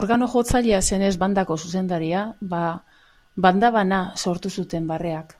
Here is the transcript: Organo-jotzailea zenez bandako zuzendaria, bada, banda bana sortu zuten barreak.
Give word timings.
Organo-jotzailea 0.00 0.80
zenez 0.90 1.12
bandako 1.22 1.56
zuzendaria, 1.68 2.24
bada, 2.52 2.74
banda 3.46 3.72
bana 3.78 4.02
sortu 4.28 4.54
zuten 4.58 4.92
barreak. 4.92 5.34